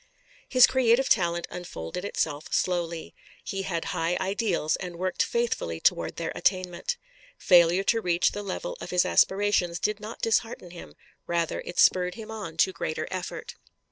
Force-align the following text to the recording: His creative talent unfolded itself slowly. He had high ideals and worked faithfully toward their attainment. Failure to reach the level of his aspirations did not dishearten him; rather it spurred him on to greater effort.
His 0.49 0.65
creative 0.65 1.09
talent 1.09 1.45
unfolded 1.51 2.03
itself 2.03 2.51
slowly. 2.51 3.13
He 3.43 3.61
had 3.61 3.85
high 3.93 4.17
ideals 4.19 4.75
and 4.77 4.95
worked 4.95 5.21
faithfully 5.21 5.79
toward 5.79 6.15
their 6.15 6.31
attainment. 6.33 6.97
Failure 7.37 7.83
to 7.83 8.01
reach 8.01 8.31
the 8.31 8.41
level 8.41 8.75
of 8.81 8.89
his 8.89 9.05
aspirations 9.05 9.77
did 9.77 9.99
not 9.99 10.19
dishearten 10.23 10.71
him; 10.71 10.95
rather 11.27 11.61
it 11.65 11.77
spurred 11.77 12.15
him 12.15 12.31
on 12.31 12.57
to 12.57 12.73
greater 12.73 13.07
effort. 13.11 13.53